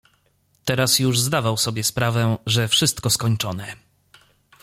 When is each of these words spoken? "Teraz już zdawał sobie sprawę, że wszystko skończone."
"Teraz 0.65 0.99
już 0.99 1.19
zdawał 1.19 1.57
sobie 1.57 1.83
sprawę, 1.83 2.37
że 2.45 2.67
wszystko 2.67 3.09
skończone." 3.09 3.75